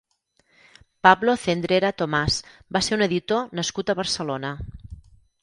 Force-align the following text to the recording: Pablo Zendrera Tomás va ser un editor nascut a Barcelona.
Pablo 1.07 1.35
Zendrera 1.43 1.91
Tomás 1.99 2.39
va 2.79 2.83
ser 2.89 2.99
un 2.99 3.07
editor 3.09 3.55
nascut 3.61 3.93
a 3.95 3.99
Barcelona. 4.03 4.57